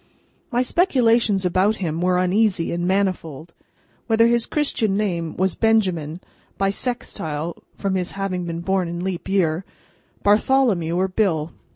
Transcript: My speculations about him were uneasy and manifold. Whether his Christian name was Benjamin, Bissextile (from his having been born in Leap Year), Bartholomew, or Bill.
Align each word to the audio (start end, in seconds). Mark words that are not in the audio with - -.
My 0.51 0.63
speculations 0.63 1.45
about 1.45 1.75
him 1.75 2.01
were 2.01 2.17
uneasy 2.17 2.71
and 2.71 2.87
manifold. 2.87 3.53
Whether 4.07 4.25
his 4.25 4.47
Christian 4.47 4.97
name 4.97 5.37
was 5.37 5.53
Benjamin, 5.53 6.21
Bissextile 6.59 7.61
(from 7.75 7.93
his 7.93 8.13
having 8.13 8.45
been 8.45 8.61
born 8.61 8.87
in 8.87 9.03
Leap 9.03 9.29
Year), 9.29 9.63
Bartholomew, 10.23 10.95
or 10.95 11.07
Bill. 11.07 11.51